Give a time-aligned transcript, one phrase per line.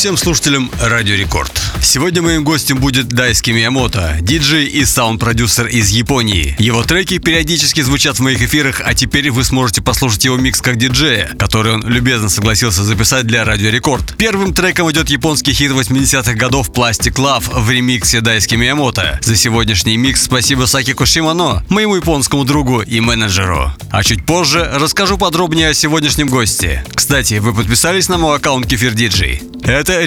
[0.00, 1.52] Всем слушателям Радио Рекорд.
[1.82, 6.56] Сегодня моим гостем будет Дайске Миямото, диджей и саунд-продюсер из Японии.
[6.58, 10.78] Его треки периодически звучат в моих эфирах, а теперь вы сможете послушать его микс как
[10.78, 14.16] диджея, который он любезно согласился записать для Радио Рекорд.
[14.16, 19.18] Первым треком идет японский хит 80-х годов Plastic Love в ремиксе Дайске Миямото.
[19.20, 23.70] За сегодняшний микс спасибо Саки Кушимано, моему японскому другу и менеджеру.
[23.90, 26.86] А чуть позже расскажу подробнее о сегодняшнем госте.
[26.94, 29.42] Кстати, вы подписались на мой аккаунт Kefir DJ?
[29.62, 30.06] Это Т.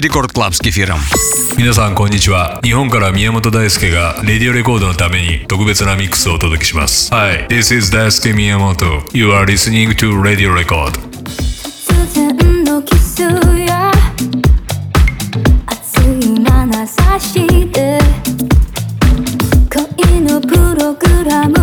[1.58, 2.58] 皆さんこんにちは。
[2.64, 7.12] 日本から宮本大輔がレディオレコードのために特別なミックスをお届けします。
[7.12, 10.92] Hi, this is 大輔宮本 You are listening to Radio Record.
[17.34, 17.68] い
[19.68, 21.53] 恋のプログラム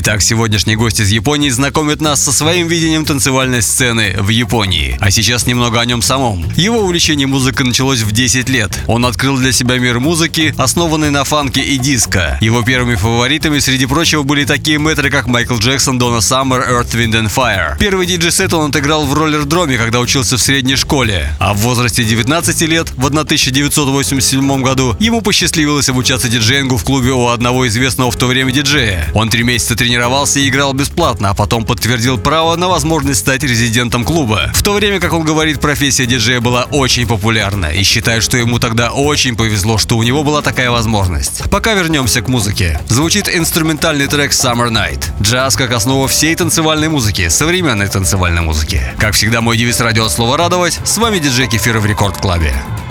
[0.00, 4.96] Итак, сегодняшний гость из Японии знакомит нас со своим видением танцевальной сцены в Японии.
[5.00, 6.48] А сейчас немного о нем самом.
[6.54, 8.78] Его увлечение музыкой началось в 10 лет.
[8.86, 12.38] Он открыл для себя мир музыки, основанный на фанке и диско.
[12.40, 17.20] Его первыми фаворитами, среди прочего, были такие мэтры, как Майкл Джексон, Дона Саммер, Earth, Wind
[17.20, 17.76] and Fire.
[17.80, 21.34] Первый диджей-сет он отыграл в роллер-дроме, когда учился в средней школе.
[21.40, 27.26] А в возрасте 19 лет, в 1987 году, ему посчастливилось обучаться диджеингу в клубе у
[27.26, 29.08] одного известного в то время диджея.
[29.12, 34.04] Он три месяца тренировался и играл бесплатно, а потом подтвердил право на возможность стать резидентом
[34.04, 34.50] клуба.
[34.52, 38.58] В то время, как он говорит, профессия диджея была очень популярна и считает, что ему
[38.58, 41.42] тогда очень повезло, что у него была такая возможность.
[41.50, 42.78] Пока вернемся к музыке.
[42.88, 45.06] Звучит инструментальный трек Summer Night.
[45.22, 48.82] Джаз как основа всей танцевальной музыки, современной танцевальной музыки.
[48.98, 50.80] Как всегда, мой девиз радио от слова радовать.
[50.84, 52.87] С вами диджей Кефир в Рекорд Клабе.「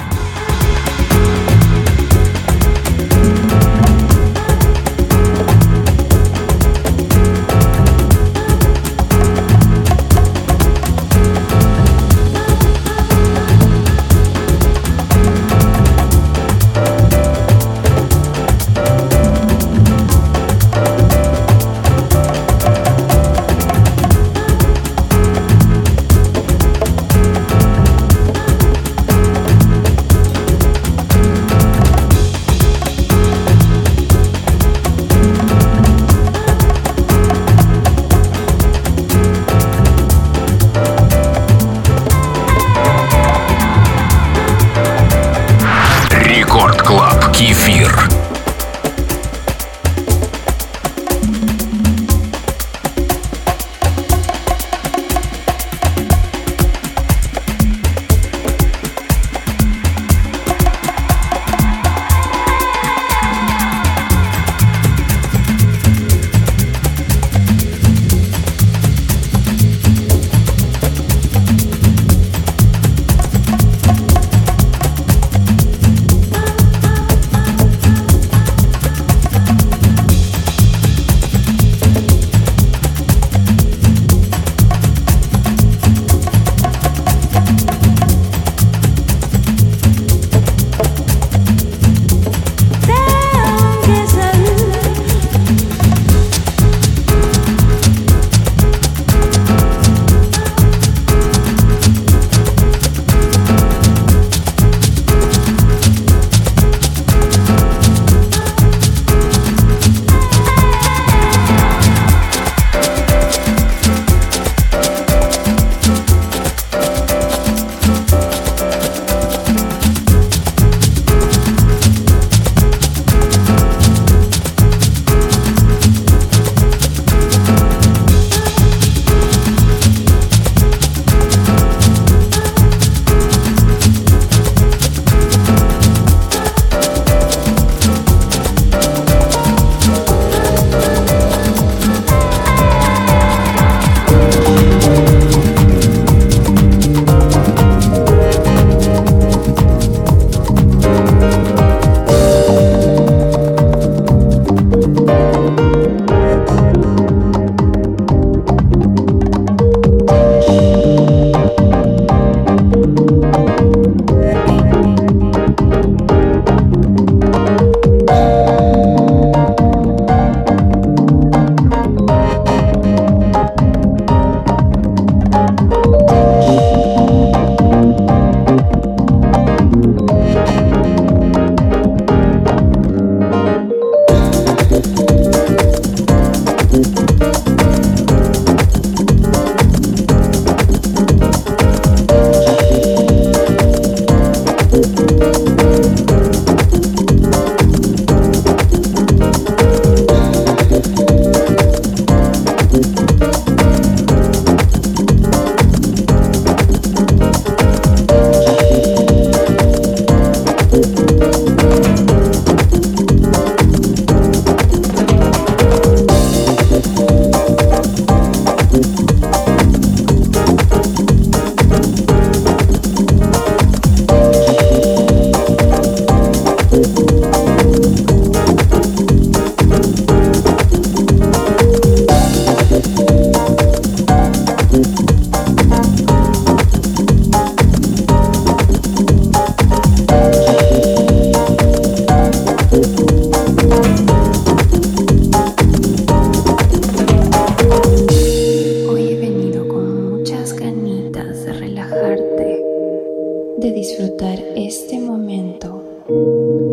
[253.58, 255.84] de disfrutar este momento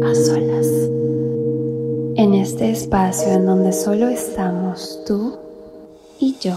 [0.02, 0.66] a solas,
[2.16, 5.38] en este espacio en donde solo estamos tú
[6.20, 6.54] y yo.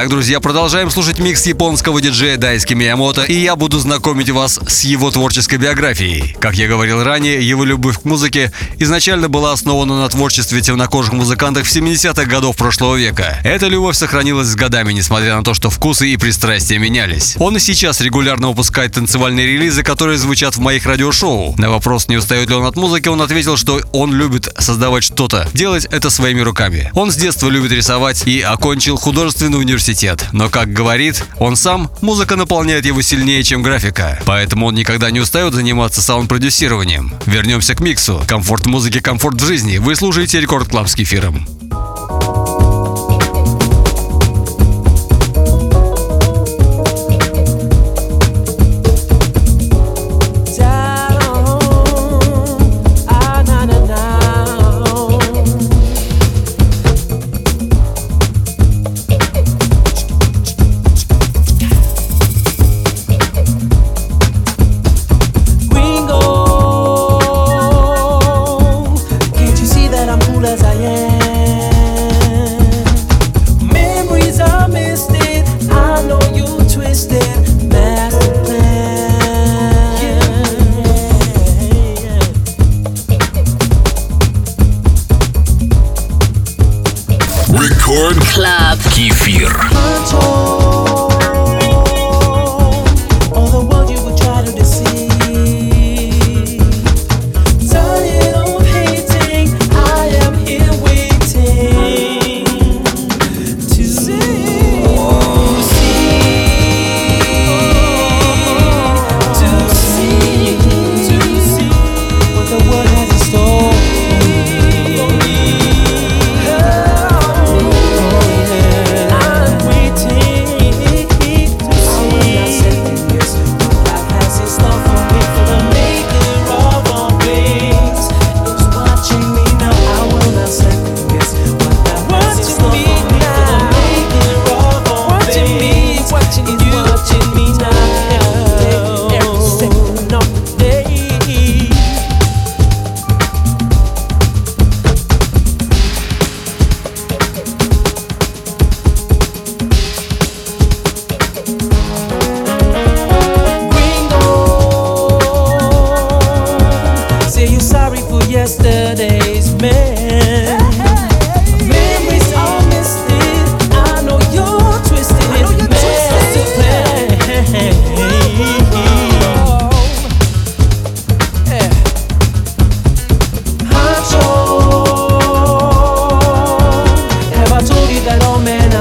[0.00, 4.84] Итак, друзья, продолжаем слушать микс японского диджея Дайски Миямото, и я буду знакомить вас с
[4.84, 6.36] его творческой биографией.
[6.38, 11.66] Как я говорил ранее, его любовь к музыке изначально была основана на творчестве темнокожих музыкантов
[11.66, 13.40] 70-х годов прошлого века.
[13.42, 17.34] Эта любовь сохранилась с годами, несмотря на то, что вкусы и пристрастия менялись.
[17.38, 21.56] Он и сейчас регулярно выпускает танцевальные релизы, которые звучат в моих радиошоу.
[21.56, 25.48] На вопрос, не устает ли он от музыки, он ответил, что он любит создавать что-то,
[25.54, 26.90] делать это своими руками.
[26.94, 30.19] Он с детства любит рисовать и окончил художественный университет.
[30.32, 34.18] Но, как говорит, он сам, музыка наполняет его сильнее, чем графика.
[34.24, 37.14] Поэтому он никогда не устает заниматься саунд-продюсированием.
[37.26, 38.22] Вернемся к миксу.
[38.26, 39.78] Комфорт музыки, комфорт в жизни.
[39.78, 41.59] Вы слушаете Рекорд Клаб с кефиром.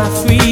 [0.09, 0.48] Free?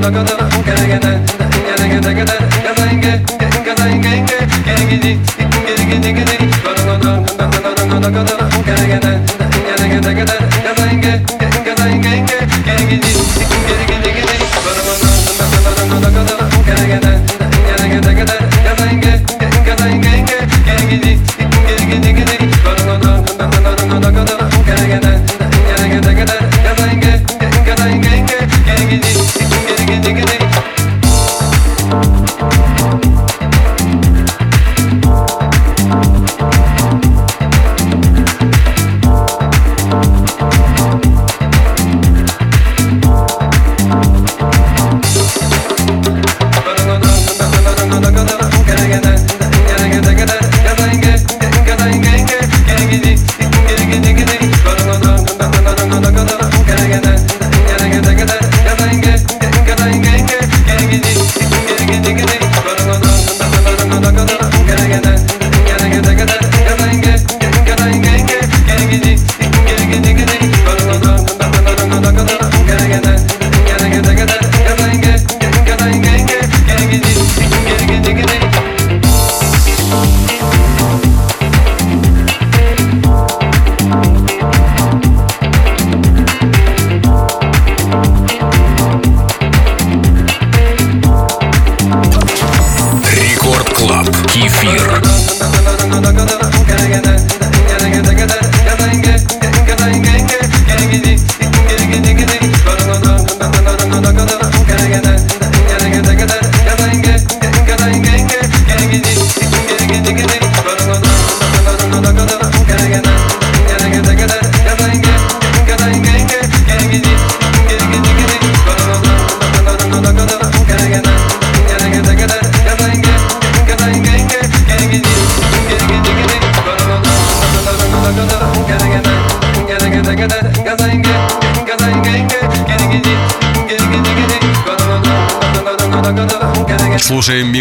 [0.00, 0.34] Gonna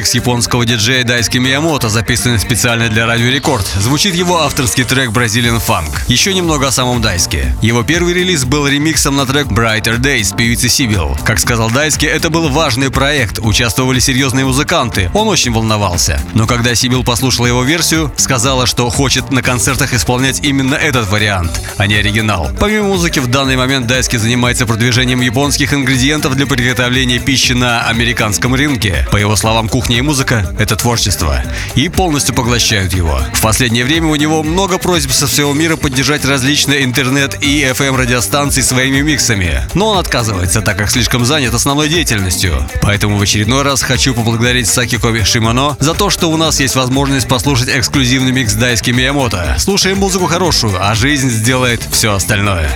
[0.03, 3.65] Слушаем микс японского диджея Дайски Миямото, записанный специально для Радио Рекорд.
[3.79, 5.91] Звучит его авторский трек Brazilian Funk.
[6.07, 7.55] Еще немного о самом Дайске.
[7.61, 11.17] Его первый релиз был ремиксом на трек Brighter Days певицы Сибил.
[11.23, 15.09] Как сказал Дайски, это был важный проект, участвовали серьезные музыканты.
[15.13, 16.19] Он очень волновался.
[16.33, 21.61] Но когда Сибил послушала его версию, сказала, что хочет на концертах исполнять именно этот вариант,
[21.77, 22.49] а не оригинал.
[22.59, 28.53] Помимо музыки, в данный момент Дайски занимается продвижением японских ингредиентов для приготовления пищи на американском
[28.53, 29.07] рынке.
[29.09, 31.41] По его словам, кухня и музыка– это творчество.
[31.75, 33.19] И полностью поглощают его.
[33.33, 37.97] В последнее время у него много просьб со всего мира поддержать различные интернет и FM
[37.97, 39.61] радиостанции своими миксами.
[39.73, 42.53] Но он отказывается, так как слишком занят основной деятельностью.
[42.81, 47.27] Поэтому в очередной раз хочу поблагодарить Сакико Шимано за то, что у нас есть возможность
[47.27, 49.55] послушать эксклюзивный микс Дайски Миямото.
[49.59, 52.69] Слушаем музыку хорошую, а жизнь сделает все остальное.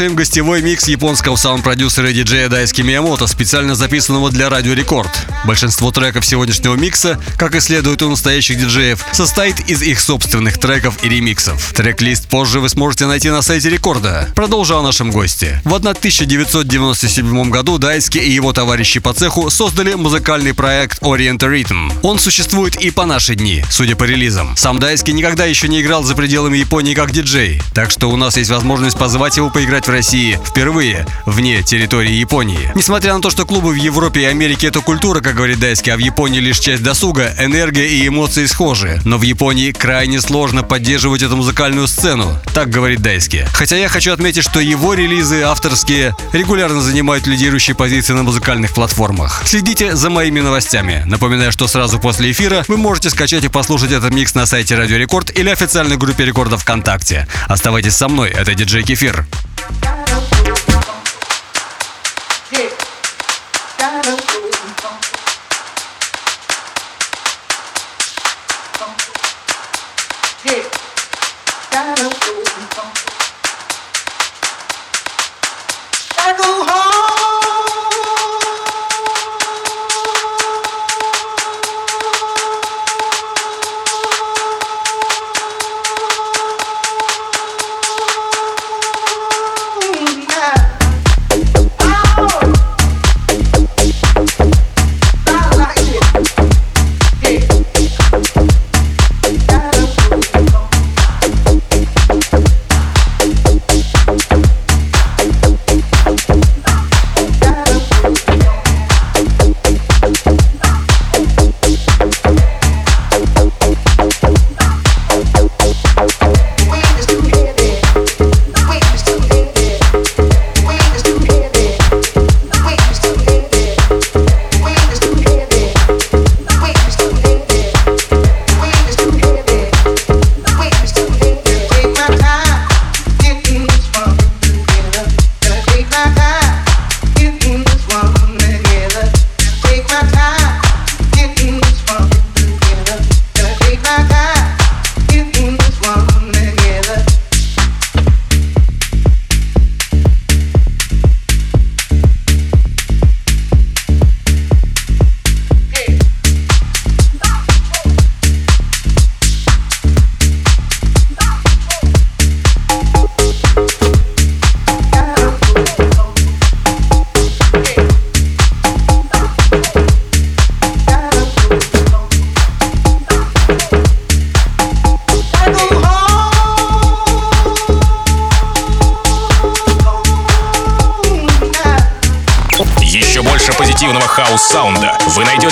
[0.00, 5.10] Слушаем гостевой микс японского саунд-продюсера и диджея Дайски Миямото, специально записанного для Радио Рекорд.
[5.44, 11.04] Большинство треков сегодняшнего микса, как и следует у настоящих диджеев, состоит из их собственных треков
[11.04, 11.74] и ремиксов.
[11.74, 14.30] Трек-лист позже вы сможете найти на сайте Рекорда.
[14.34, 15.60] Продолжу о нашем госте.
[15.66, 21.92] В 1997 году Дайски и его товарищи по цеху создали музыкальный проект Orient Rhythm.
[22.02, 24.56] Он существует и по наши дни, судя по релизам.
[24.56, 28.38] Сам Дайски никогда еще не играл за пределами Японии как диджей, так что у нас
[28.38, 32.72] есть возможность позвать его поиграть в России впервые, вне территории Японии.
[32.74, 35.96] Несмотря на то, что клубы в Европе и Америке это культура, как говорит Дайски, а
[35.96, 39.00] в Японии лишь часть досуга, энергия и эмоции схожи.
[39.04, 43.46] Но в Японии крайне сложно поддерживать эту музыкальную сцену, так говорит Дайски.
[43.52, 49.42] Хотя я хочу отметить, что его релизы авторские регулярно занимают лидирующие позиции на музыкальных платформах.
[49.44, 51.02] Следите за моими новостями.
[51.06, 54.96] Напоминаю, что сразу после эфира вы можете скачать и послушать этот микс на сайте Радио
[54.96, 57.26] Рекорд или официальной группе Рекорда ВКонтакте.
[57.48, 59.26] Оставайтесь со мной, это диджей Кефир.
[59.60, 59.90] Еще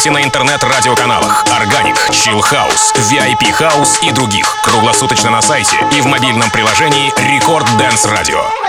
[0.08, 4.56] найдете на интернет-радиоканалах Organic, Chill House, VIP House и других.
[4.62, 8.67] Круглосуточно на сайте и в мобильном приложении Record Dance Radio.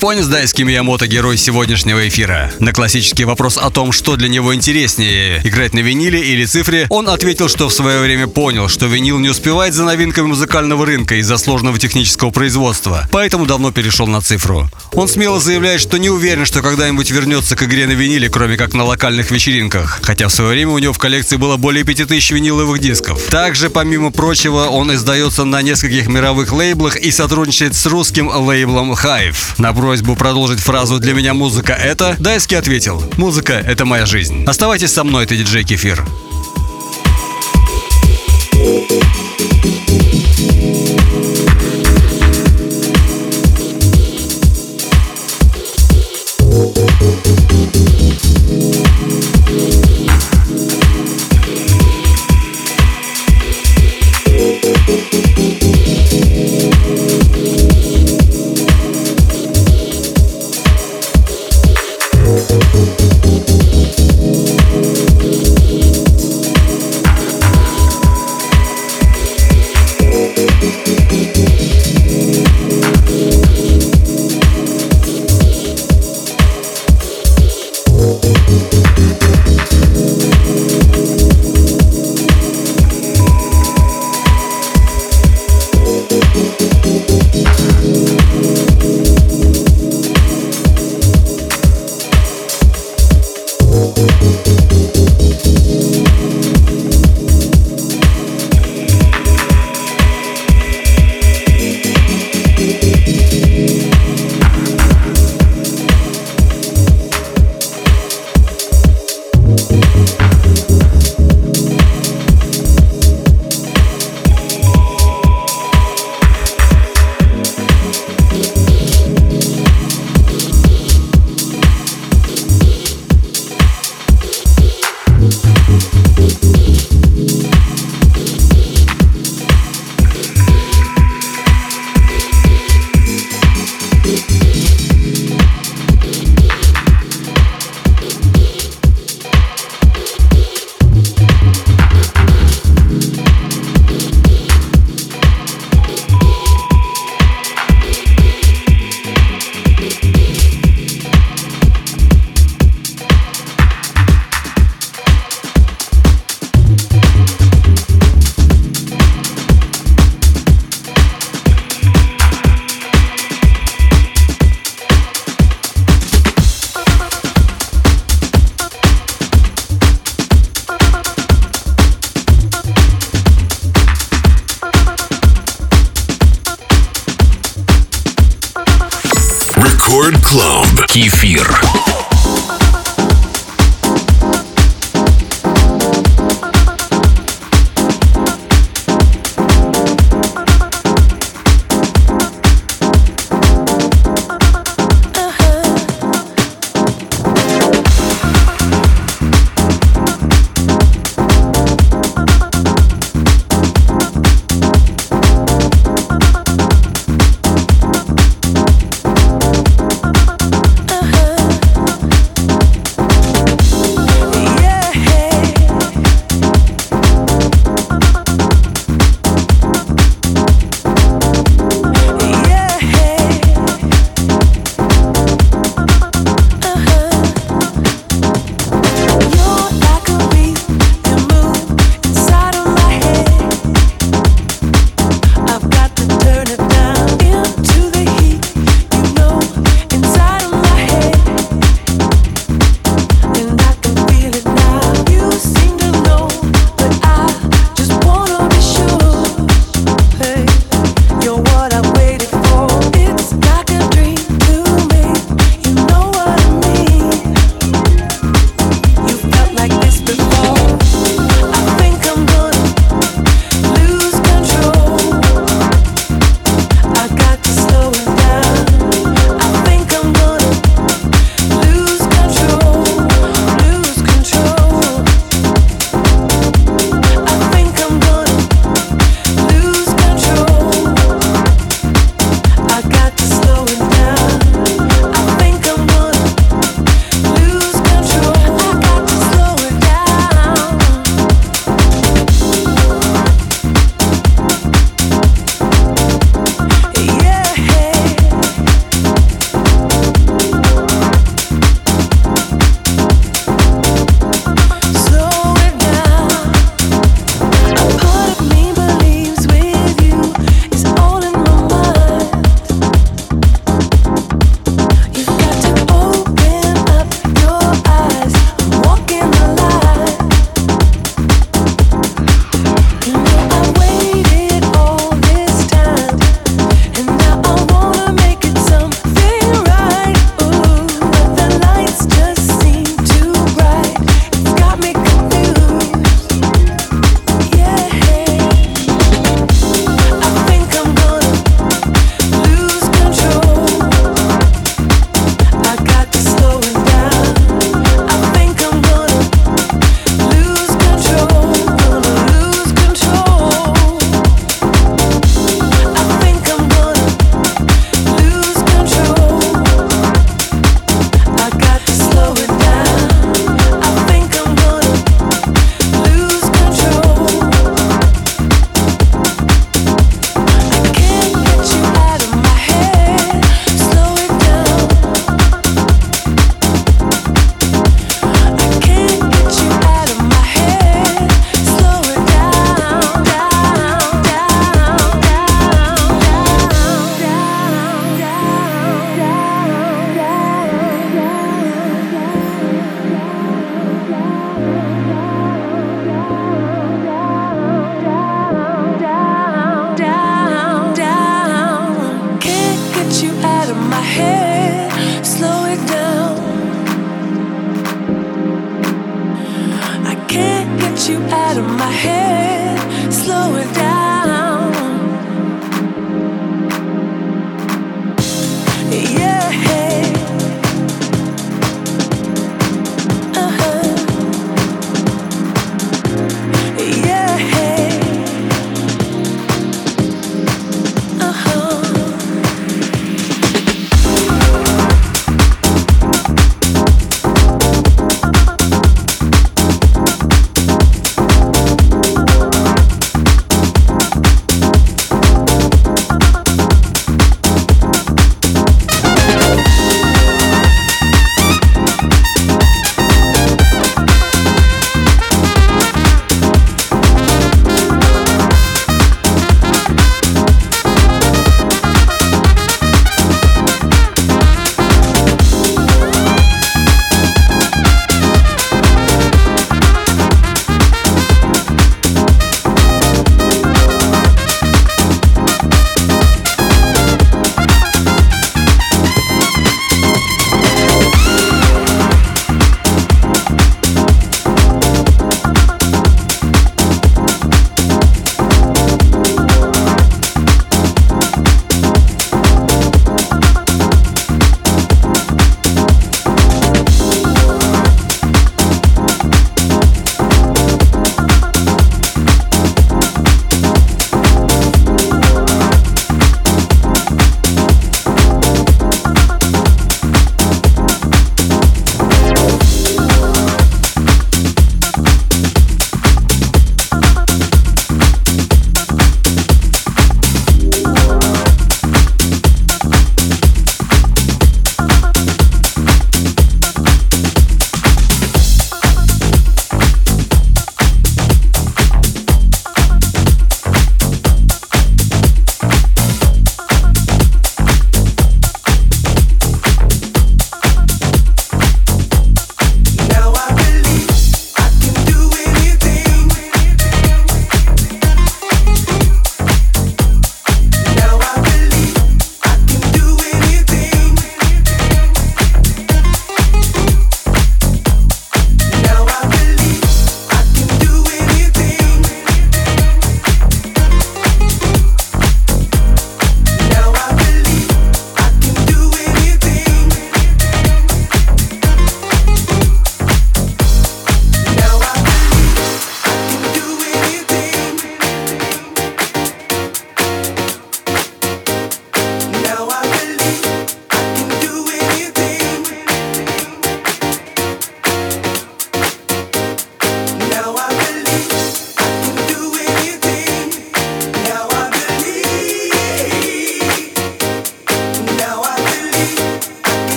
[0.00, 2.50] Японец Дайски Миямото– герой сегодняшнего эфира.
[2.58, 7.10] На классический вопрос о том, что для него интереснее– играть на виниле или цифре, он
[7.10, 11.36] ответил, что в свое время понял, что винил не успевает за новинками музыкального рынка из-за
[11.36, 14.70] сложного технического производства, поэтому давно перешел на цифру.
[14.94, 18.72] Он смело заявляет, что не уверен, что когда-нибудь вернется к игре на виниле, кроме как
[18.72, 22.80] на локальных вечеринках, хотя в свое время у него в коллекции было более 5000 виниловых
[22.80, 23.20] дисков.
[23.24, 29.36] Также, помимо прочего, он издается на нескольких мировых лейблах и сотрудничает с русским лейблом Hive.
[29.58, 34.44] На просьбу продолжить фразу «Для меня музыка это» Дайски ответил «Музыка– это моя жизнь».
[34.44, 36.04] Оставайтесь со мной, это диджей Кефир.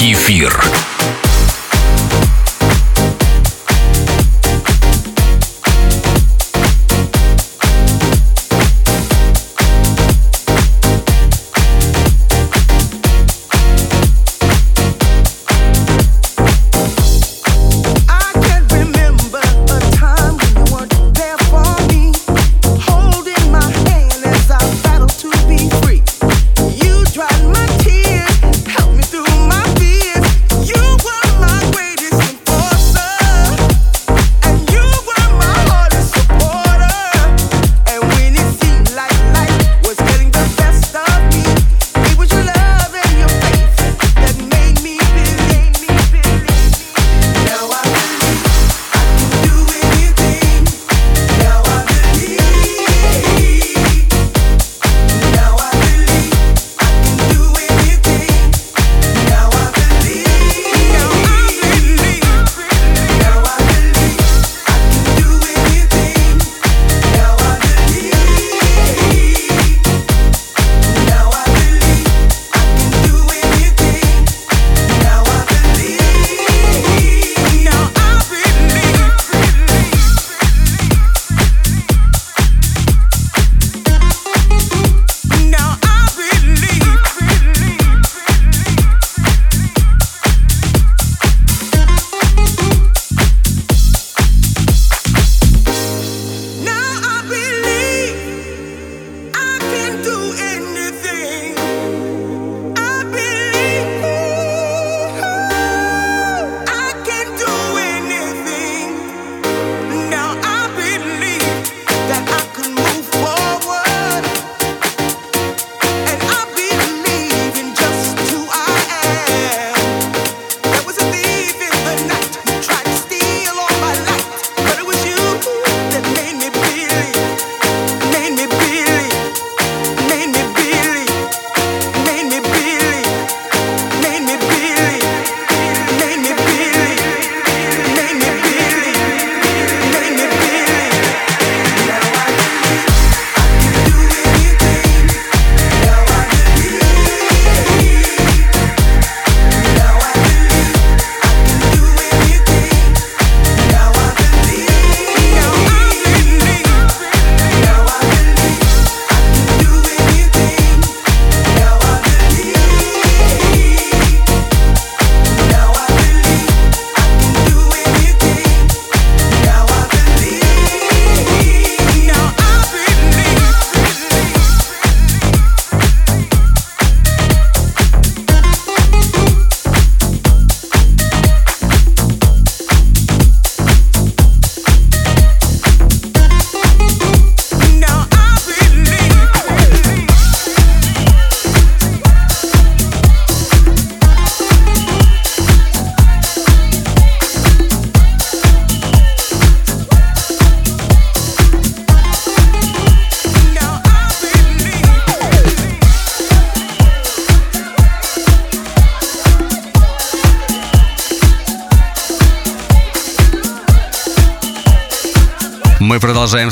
[0.00, 0.89] Кефир.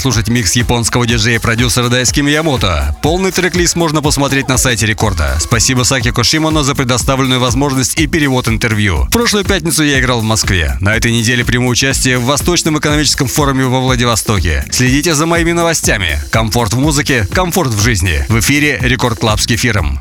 [0.09, 2.97] послушать микс японского диджея продюсера Дайске Миямото.
[3.03, 5.37] Полный трек-лист можно посмотреть на сайте рекорда.
[5.39, 9.05] Спасибо Саки Кошимоно за предоставленную возможность и перевод интервью.
[9.05, 10.79] В прошлую пятницу я играл в Москве.
[10.81, 14.65] На этой неделе приму участие в Восточном экономическом форуме во Владивостоке.
[14.71, 16.19] Следите за моими новостями.
[16.31, 18.25] Комфорт в музыке, комфорт в жизни.
[18.31, 20.01] В эфире Record Club с Кефиром.